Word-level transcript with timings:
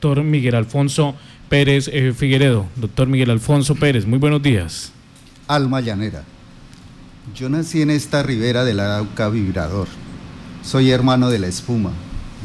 Doctor 0.00 0.22
Miguel 0.22 0.54
Alfonso 0.54 1.16
Pérez 1.48 1.90
eh, 1.92 2.12
Figueredo. 2.16 2.68
Doctor 2.76 3.08
Miguel 3.08 3.32
Alfonso 3.32 3.74
Pérez, 3.74 4.06
muy 4.06 4.20
buenos 4.20 4.40
días. 4.40 4.92
Alma 5.48 5.80
llanera. 5.80 6.22
Yo 7.34 7.48
nací 7.48 7.82
en 7.82 7.90
esta 7.90 8.22
ribera 8.22 8.64
del 8.64 8.78
Arauca 8.78 9.28
vibrador. 9.28 9.88
Soy 10.62 10.92
hermano 10.92 11.30
de 11.30 11.40
la 11.40 11.48
espuma, 11.48 11.90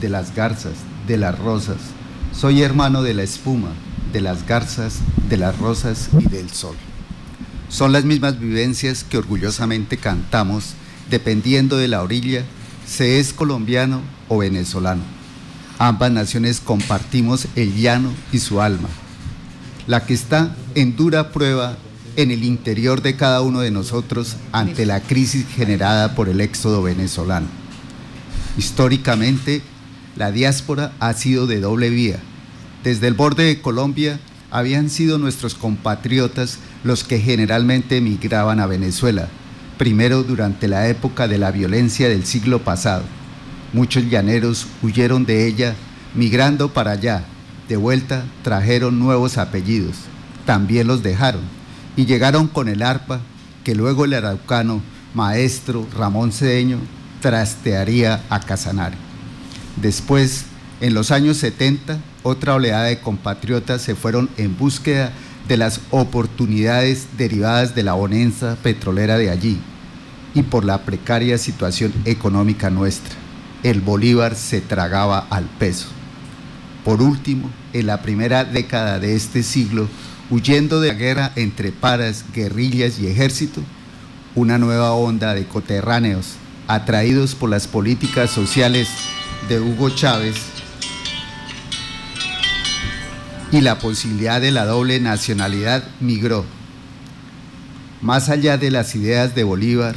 de 0.00 0.08
las 0.08 0.34
garzas, 0.34 0.72
de 1.06 1.18
las 1.18 1.38
rosas. 1.38 1.76
Soy 2.32 2.62
hermano 2.62 3.02
de 3.02 3.12
la 3.12 3.22
espuma, 3.22 3.74
de 4.14 4.22
las 4.22 4.46
garzas, 4.46 5.00
de 5.28 5.36
las 5.36 5.58
rosas 5.58 6.08
y 6.18 6.30
del 6.30 6.48
sol. 6.48 6.76
Son 7.68 7.92
las 7.92 8.06
mismas 8.06 8.40
vivencias 8.40 9.04
que 9.04 9.18
orgullosamente 9.18 9.98
cantamos 9.98 10.72
dependiendo 11.10 11.76
de 11.76 11.88
la 11.88 12.00
orilla, 12.00 12.44
se 12.86 13.20
es 13.20 13.34
colombiano 13.34 14.00
o 14.28 14.38
venezolano 14.38 15.21
Ambas 15.82 16.12
naciones 16.12 16.60
compartimos 16.60 17.48
el 17.56 17.74
llano 17.74 18.12
y 18.30 18.38
su 18.38 18.60
alma, 18.60 18.88
la 19.88 20.06
que 20.06 20.14
está 20.14 20.54
en 20.76 20.94
dura 20.94 21.32
prueba 21.32 21.76
en 22.14 22.30
el 22.30 22.44
interior 22.44 23.02
de 23.02 23.16
cada 23.16 23.40
uno 23.40 23.58
de 23.58 23.72
nosotros 23.72 24.36
ante 24.52 24.86
la 24.86 25.00
crisis 25.00 25.44
generada 25.48 26.14
por 26.14 26.28
el 26.28 26.40
éxodo 26.40 26.84
venezolano. 26.84 27.48
Históricamente, 28.56 29.60
la 30.14 30.30
diáspora 30.30 30.92
ha 31.00 31.14
sido 31.14 31.48
de 31.48 31.58
doble 31.58 31.90
vía. 31.90 32.20
Desde 32.84 33.08
el 33.08 33.14
borde 33.14 33.42
de 33.42 33.60
Colombia 33.60 34.20
habían 34.52 34.88
sido 34.88 35.18
nuestros 35.18 35.56
compatriotas 35.56 36.60
los 36.84 37.02
que 37.02 37.18
generalmente 37.18 37.96
emigraban 37.96 38.60
a 38.60 38.66
Venezuela, 38.66 39.26
primero 39.78 40.22
durante 40.22 40.68
la 40.68 40.86
época 40.86 41.26
de 41.26 41.38
la 41.38 41.50
violencia 41.50 42.08
del 42.08 42.24
siglo 42.24 42.60
pasado 42.60 43.02
Muchos 43.72 44.10
llaneros 44.10 44.66
huyeron 44.82 45.24
de 45.24 45.46
ella, 45.46 45.74
migrando 46.14 46.72
para 46.74 46.90
allá. 46.90 47.24
De 47.68 47.76
vuelta 47.76 48.24
trajeron 48.42 48.98
nuevos 48.98 49.38
apellidos. 49.38 49.96
También 50.44 50.86
los 50.86 51.02
dejaron 51.02 51.40
y 51.96 52.04
llegaron 52.04 52.48
con 52.48 52.68
el 52.68 52.82
arpa 52.82 53.20
que 53.64 53.74
luego 53.74 54.04
el 54.04 54.12
araucano 54.12 54.82
maestro 55.14 55.86
Ramón 55.96 56.32
Cedeño 56.32 56.78
trastearía 57.22 58.22
a 58.28 58.40
Casanare. 58.40 58.96
Después, 59.76 60.44
en 60.82 60.92
los 60.92 61.10
años 61.10 61.38
70, 61.38 61.98
otra 62.24 62.54
oleada 62.54 62.84
de 62.84 63.00
compatriotas 63.00 63.80
se 63.80 63.94
fueron 63.94 64.28
en 64.36 64.56
búsqueda 64.56 65.12
de 65.48 65.56
las 65.56 65.80
oportunidades 65.90 67.06
derivadas 67.16 67.74
de 67.74 67.84
la 67.84 67.94
bonanza 67.94 68.56
petrolera 68.62 69.16
de 69.16 69.30
allí 69.30 69.58
y 70.34 70.42
por 70.42 70.64
la 70.64 70.82
precaria 70.82 71.38
situación 71.38 71.92
económica 72.04 72.68
nuestra 72.70 73.21
el 73.62 73.80
bolívar 73.80 74.34
se 74.34 74.60
tragaba 74.60 75.26
al 75.30 75.44
peso. 75.44 75.88
Por 76.84 77.00
último, 77.00 77.50
en 77.72 77.86
la 77.86 78.02
primera 78.02 78.44
década 78.44 78.98
de 78.98 79.14
este 79.14 79.42
siglo, 79.42 79.88
huyendo 80.30 80.80
de 80.80 80.88
la 80.88 80.94
guerra 80.94 81.32
entre 81.36 81.70
paras, 81.70 82.24
guerrillas 82.34 82.98
y 82.98 83.06
ejército, 83.06 83.62
una 84.34 84.58
nueva 84.58 84.92
onda 84.92 85.34
de 85.34 85.46
coterráneos, 85.46 86.34
atraídos 86.66 87.34
por 87.34 87.50
las 87.50 87.68
políticas 87.68 88.30
sociales 88.30 88.88
de 89.48 89.60
Hugo 89.60 89.90
Chávez 89.90 90.36
y 93.52 93.60
la 93.60 93.78
posibilidad 93.78 94.40
de 94.40 94.50
la 94.50 94.64
doble 94.64 94.98
nacionalidad, 94.98 95.84
migró. 96.00 96.44
Más 98.00 98.30
allá 98.30 98.56
de 98.56 98.70
las 98.70 98.96
ideas 98.96 99.34
de 99.34 99.44
Bolívar, 99.44 99.94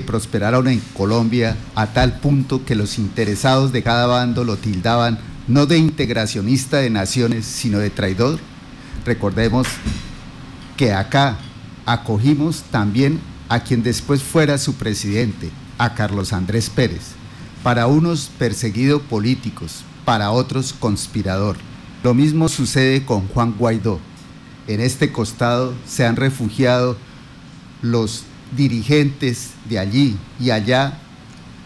prosperaron 0.00 0.68
en 0.68 0.80
Colombia 0.94 1.56
a 1.74 1.88
tal 1.88 2.18
punto 2.20 2.64
que 2.64 2.74
los 2.74 2.98
interesados 2.98 3.72
de 3.72 3.82
cada 3.82 4.06
bando 4.06 4.44
lo 4.44 4.56
tildaban 4.56 5.18
no 5.46 5.66
de 5.66 5.78
integracionista 5.78 6.78
de 6.78 6.90
naciones, 6.90 7.44
sino 7.44 7.78
de 7.78 7.90
traidor. 7.90 8.38
Recordemos 9.04 9.66
que 10.76 10.92
acá 10.92 11.36
acogimos 11.86 12.62
también 12.70 13.20
a 13.48 13.60
quien 13.60 13.82
después 13.82 14.22
fuera 14.22 14.58
su 14.58 14.74
presidente, 14.74 15.50
a 15.78 15.94
Carlos 15.94 16.32
Andrés 16.32 16.70
Pérez, 16.70 17.12
para 17.62 17.86
unos 17.86 18.30
perseguido 18.38 19.02
políticos, 19.02 19.84
para 20.04 20.30
otros 20.30 20.72
conspirador. 20.72 21.56
Lo 22.02 22.14
mismo 22.14 22.48
sucede 22.48 23.04
con 23.04 23.28
Juan 23.28 23.54
Guaidó. 23.58 24.00
En 24.66 24.80
este 24.80 25.12
costado 25.12 25.74
se 25.86 26.06
han 26.06 26.16
refugiado 26.16 26.96
los 27.82 28.24
dirigentes 28.56 29.50
de 29.68 29.78
allí 29.78 30.16
y 30.40 30.50
allá, 30.50 30.98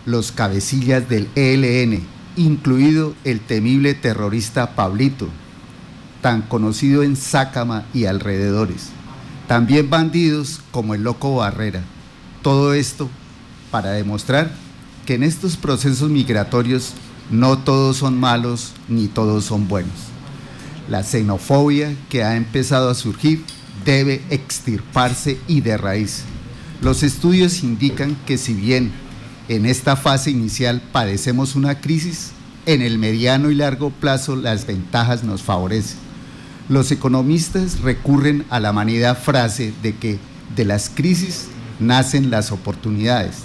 los 0.07 0.33
cabecillas 0.33 1.09
del 1.09 1.29
ELN, 1.35 2.03
incluido 2.37 3.15
el 3.25 3.41
temible 3.41 3.95
terrorista 3.95 4.75
Pablito, 4.75 5.29
tan 6.23 6.43
conocido 6.43 7.03
en 7.03 7.17
Sácama 7.17 7.85
y 7.93 8.07
alrededores. 8.07 8.89
También 9.47 9.89
bandidos 9.89 10.61
como 10.71 10.95
el 10.95 11.03
loco 11.03 11.37
Barrera. 11.37 11.83
Todo 12.43 12.75
esto 12.75 13.09
para 13.71 13.91
demostrar 13.93 14.51
que 15.07 15.15
en 15.15 15.23
estos 15.23 15.57
procesos 15.57 16.11
migratorios 16.11 16.93
no 17.31 17.59
todos 17.59 17.99
son 17.99 18.19
malos 18.19 18.73
ni 18.89 19.09
todos 19.09 19.45
son 19.45 19.69
buenos. 19.69 19.95
La 20.89 21.03
xenofobia 21.03 21.95
que 22.09 22.25
ha 22.25 22.37
empezado 22.37 22.89
a 22.89 22.95
surgir 22.95 23.45
debe 23.85 24.23
extirparse 24.31 25.39
y 25.47 25.61
de 25.61 25.77
raíz. 25.77 26.25
Los 26.81 27.03
estudios 27.03 27.65
indican 27.65 28.17
que 28.25 28.39
si 28.39 28.55
bien 28.55 28.93
en 29.49 29.67
esta 29.67 29.97
fase 29.97 30.31
inicial 30.31 30.81
padecemos 30.93 31.57
una 31.57 31.81
crisis, 31.81 32.31
en 32.67 32.83
el 32.83 32.99
mediano 32.99 33.51
y 33.51 33.57
largo 33.57 33.91
plazo 33.91 34.37
las 34.37 34.65
ventajas 34.65 35.25
nos 35.25 35.43
favorecen. 35.43 35.99
Los 36.69 36.93
economistas 36.93 37.81
recurren 37.81 38.45
a 38.49 38.61
la 38.61 38.73
manida 38.73 39.17
frase 39.17 39.73
de 39.83 39.97
que 39.97 40.19
de 40.55 40.65
las 40.65 40.89
crisis 40.89 41.49
nacen 41.81 42.31
las 42.31 42.53
oportunidades, 42.53 43.39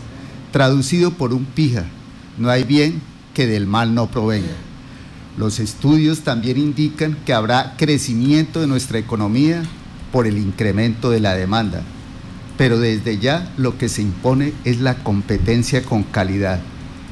traducido 0.51 1.11
por 1.11 1.33
un 1.33 1.45
pija, 1.45 1.85
no 2.37 2.51
hay 2.51 2.63
bien 2.63 3.01
que 3.33 3.47
del 3.47 3.65
mal 3.65 3.95
no 3.95 4.11
provenga. 4.11 4.53
Los 5.37 5.59
estudios 5.59 6.19
también 6.19 6.57
indican 6.59 7.17
que 7.25 7.33
habrá 7.33 7.75
crecimiento 7.77 8.61
de 8.61 8.67
nuestra 8.67 8.99
economía 8.99 9.63
por 10.11 10.27
el 10.27 10.37
incremento 10.37 11.09
de 11.09 11.19
la 11.19 11.33
demanda 11.33 11.81
pero 12.57 12.79
desde 12.79 13.17
ya 13.17 13.51
lo 13.57 13.77
que 13.77 13.89
se 13.89 14.01
impone 14.01 14.53
es 14.63 14.79
la 14.79 14.95
competencia 14.95 15.83
con 15.83 16.03
calidad. 16.03 16.59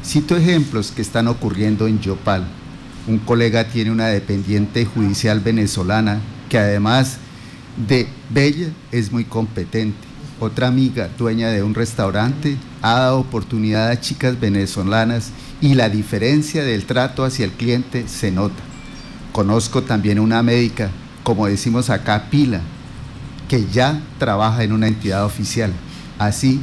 Cito 0.03 0.35
ejemplos 0.35 0.91
que 0.91 1.01
están 1.01 1.27
ocurriendo 1.27 1.87
en 1.87 1.99
Yopal. 1.99 2.47
Un 3.07 3.19
colega 3.19 3.67
tiene 3.67 3.91
una 3.91 4.07
dependiente 4.07 4.85
judicial 4.85 5.39
venezolana 5.39 6.21
que 6.49 6.57
además 6.57 7.17
de 7.87 8.07
bella 8.29 8.69
es 8.91 9.11
muy 9.11 9.25
competente. 9.25 9.97
Otra 10.39 10.67
amiga, 10.67 11.09
dueña 11.17 11.49
de 11.49 11.61
un 11.61 11.75
restaurante, 11.75 12.57
ha 12.81 12.99
dado 12.99 13.19
oportunidad 13.19 13.89
a 13.89 13.99
chicas 13.99 14.39
venezolanas 14.39 15.29
y 15.61 15.75
la 15.75 15.87
diferencia 15.89 16.63
del 16.63 16.85
trato 16.85 17.23
hacia 17.23 17.45
el 17.45 17.51
cliente 17.51 18.07
se 18.07 18.31
nota. 18.31 18.61
Conozco 19.31 19.83
también 19.83 20.19
una 20.19 20.41
médica, 20.41 20.89
como 21.23 21.47
decimos 21.47 21.89
acá, 21.89 22.27
pila, 22.31 22.61
que 23.51 23.67
ya 23.69 24.01
trabaja 24.17 24.63
en 24.63 24.71
una 24.71 24.87
entidad 24.87 25.25
oficial. 25.25 25.73
Así 26.17 26.61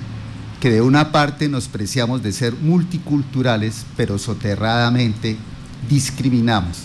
que 0.59 0.71
de 0.71 0.81
una 0.81 1.13
parte 1.13 1.51
nos 1.51 1.69
preciamos 1.69 2.23
de 2.23 2.33
ser 2.33 2.55
multiculturales, 2.55 3.85
pero 3.95 4.17
soterradamente 4.19 5.37
discriminamos. 5.91 6.85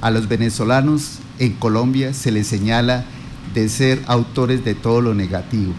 A 0.00 0.10
los 0.10 0.28
venezolanos 0.28 1.18
en 1.38 1.52
Colombia 1.52 2.14
se 2.14 2.32
les 2.32 2.46
señala 2.46 3.04
de 3.52 3.68
ser 3.68 4.02
autores 4.06 4.64
de 4.64 4.74
todo 4.74 5.02
lo 5.02 5.12
negativo. 5.12 5.74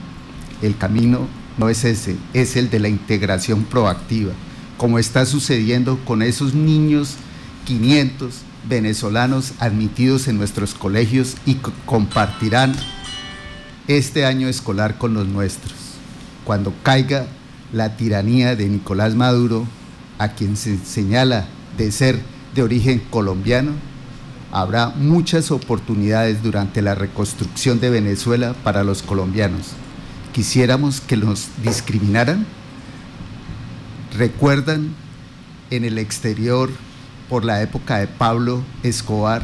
El 0.61 0.77
camino 0.77 1.21
no 1.57 1.69
es 1.69 1.85
ese, 1.85 2.17
es 2.35 2.55
el 2.55 2.69
de 2.69 2.79
la 2.79 2.89
integración 2.89 3.63
proactiva, 3.63 4.33
como 4.77 4.99
está 4.99 5.25
sucediendo 5.25 5.97
con 6.05 6.21
esos 6.21 6.53
niños 6.53 7.15
500 7.65 8.31
venezolanos 8.69 9.53
admitidos 9.57 10.27
en 10.27 10.37
nuestros 10.37 10.75
colegios 10.75 11.35
y 11.47 11.55
compartirán 11.87 12.75
este 13.89 14.23
año 14.23 14.47
escolar 14.47 14.99
con 14.99 15.15
los 15.15 15.27
nuestros. 15.27 15.73
Cuando 16.45 16.73
caiga 16.83 17.25
la 17.73 17.97
tiranía 17.97 18.55
de 18.55 18.69
Nicolás 18.69 19.15
Maduro, 19.15 19.65
a 20.19 20.29
quien 20.29 20.57
se 20.57 20.77
señala 20.77 21.47
de 21.75 21.91
ser 21.91 22.19
de 22.53 22.61
origen 22.61 23.01
colombiano, 23.09 23.71
habrá 24.51 24.89
muchas 24.89 25.49
oportunidades 25.49 26.43
durante 26.43 26.83
la 26.83 26.93
reconstrucción 26.93 27.79
de 27.79 27.89
Venezuela 27.89 28.53
para 28.63 28.83
los 28.83 29.01
colombianos. 29.01 29.71
¿Quisiéramos 30.33 31.01
que 31.01 31.17
nos 31.17 31.47
discriminaran? 31.63 32.45
¿Recuerdan 34.15 34.93
en 35.71 35.83
el 35.83 35.97
exterior, 35.97 36.69
por 37.27 37.43
la 37.43 37.63
época 37.63 37.97
de 37.97 38.07
Pablo 38.07 38.63
Escobar, 38.83 39.41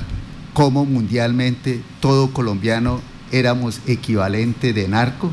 cómo 0.54 0.86
mundialmente 0.86 1.82
todo 2.00 2.32
colombiano 2.32 3.02
éramos 3.36 3.82
equivalente 3.86 4.72
de 4.72 4.88
narco, 4.88 5.30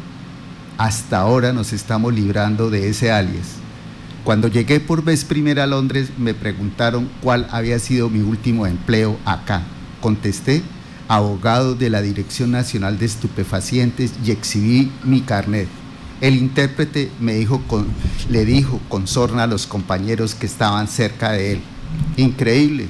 hasta 0.76 1.20
ahora 1.20 1.52
nos 1.52 1.72
estamos 1.72 2.12
librando 2.12 2.68
de 2.68 2.88
ese 2.88 3.12
alias. 3.12 3.58
Cuando 4.24 4.48
llegué 4.48 4.80
por 4.80 5.04
vez 5.04 5.24
primera 5.24 5.64
a 5.64 5.66
Londres 5.68 6.10
me 6.18 6.34
preguntaron 6.34 7.08
cuál 7.22 7.46
había 7.52 7.78
sido 7.78 8.10
mi 8.10 8.20
último 8.20 8.66
empleo 8.66 9.18
acá. 9.24 9.62
Contesté, 10.00 10.62
abogado 11.06 11.76
de 11.76 11.90
la 11.90 12.02
Dirección 12.02 12.50
Nacional 12.50 12.98
de 12.98 13.06
Estupefacientes 13.06 14.12
y 14.24 14.32
exhibí 14.32 14.90
mi 15.04 15.20
carnet. 15.20 15.68
El 16.20 16.34
intérprete 16.34 17.10
me 17.20 17.34
dijo 17.34 17.62
con, 17.68 17.86
le 18.28 18.44
dijo 18.44 18.80
con 18.88 19.06
sorna 19.06 19.44
a 19.44 19.48
los 19.48 19.68
compañeros 19.68 20.34
que 20.34 20.46
estaban 20.46 20.88
cerca 20.88 21.30
de 21.30 21.52
él. 21.52 21.60
Increíble, 22.16 22.88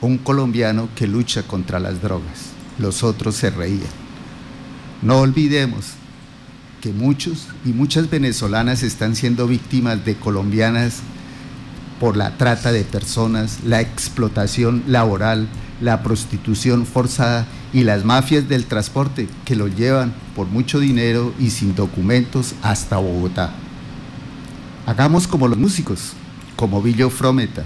un 0.00 0.18
colombiano 0.18 0.88
que 0.96 1.06
lucha 1.06 1.44
contra 1.44 1.78
las 1.78 2.02
drogas. 2.02 2.50
Los 2.78 3.04
otros 3.04 3.36
se 3.36 3.50
reían. 3.50 4.01
No 5.02 5.18
olvidemos 5.18 5.94
que 6.80 6.92
muchos 6.92 7.48
y 7.64 7.72
muchas 7.72 8.08
venezolanas 8.08 8.82
están 8.82 9.16
siendo 9.16 9.48
víctimas 9.48 10.04
de 10.04 10.14
colombianas 10.14 11.00
por 12.00 12.16
la 12.16 12.36
trata 12.36 12.72
de 12.72 12.84
personas, 12.84 13.58
la 13.64 13.80
explotación 13.80 14.84
laboral, 14.86 15.48
la 15.80 16.02
prostitución 16.02 16.86
forzada 16.86 17.46
y 17.72 17.84
las 17.84 18.04
mafias 18.04 18.48
del 18.48 18.66
transporte 18.66 19.28
que 19.44 19.56
los 19.56 19.76
llevan 19.76 20.12
por 20.36 20.46
mucho 20.46 20.78
dinero 20.80 21.34
y 21.38 21.50
sin 21.50 21.74
documentos 21.74 22.54
hasta 22.62 22.98
Bogotá. 22.98 23.52
Hagamos 24.86 25.26
como 25.26 25.48
los 25.48 25.58
músicos, 25.58 26.12
como 26.56 26.82
Villo 26.82 27.10
Frometa 27.10 27.64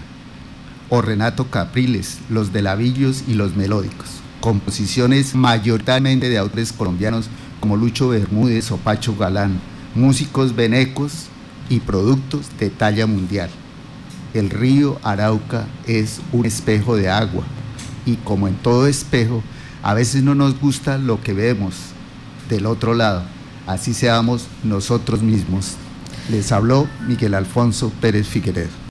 o 0.89 1.03
Renato 1.03 1.51
Capriles, 1.51 2.19
los 2.31 2.53
de 2.53 2.63
lavillos 2.63 3.25
y 3.27 3.35
los 3.35 3.57
melódicos, 3.57 4.09
composiciones 4.47 5.35
mayoritariamente 5.35 6.29
de 6.29 6.39
autores 6.39 6.73
colombianos 6.73 7.27
como 7.59 7.77
Lucho 7.77 8.11
Bermúdez 8.11 8.71
o 8.71 8.77
Pacho 8.77 9.17
Galán, 9.17 9.59
músicos 9.97 10.55
venecos 10.55 11.27
y 11.69 11.81
productos 11.81 12.47
de 12.61 12.71
talla 12.71 13.09
mundial. 13.09 13.51
El 14.35 14.51
río 14.51 15.01
Arauca 15.03 15.67
es 15.89 16.21
un 16.31 16.47
espejo 16.47 16.95
de 16.95 17.09
agua 17.09 17.43
y 18.07 18.15
como 18.19 18.47
en 18.47 18.55
todo 18.55 18.87
espejo, 18.87 19.43
a 19.83 19.95
veces 19.95 20.23
no 20.23 20.37
nos 20.37 20.61
gusta 20.61 20.97
lo 20.97 21.21
que 21.21 21.33
vemos 21.33 21.75
del 22.49 22.67
otro 22.67 22.95
lado, 22.95 23.25
así 23.67 23.95
seamos 23.95 24.47
nosotros 24.63 25.23
mismos. 25.23 25.73
Les 26.31 26.53
habló 26.53 26.87
Miguel 27.09 27.35
Alfonso 27.35 27.91
Pérez 28.01 28.29
Figueredo. 28.29 28.71